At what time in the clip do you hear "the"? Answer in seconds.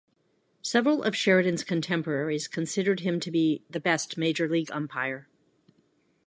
3.69-3.79